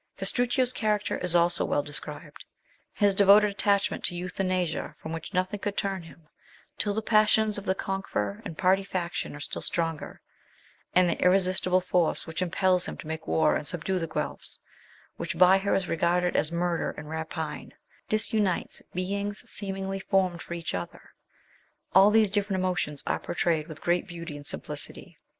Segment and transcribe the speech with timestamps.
[0.17, 2.43] Castruccio's character is also well described:
[2.91, 6.27] his devoted attachment to Eutha nasia from which nothing could turn him,
[6.79, 10.19] till the passions of the conqueror and party faction are still stronger;
[10.95, 14.57] and the irresistible force which impels him to make war and subdue the Guelphs,
[15.17, 17.71] which by her is regarded as murder and rapine,
[18.09, 21.11] disunites beings seemingly formed for each other.
[21.93, 25.19] All these different emotions are pourtrayed with great beauty and simplicity.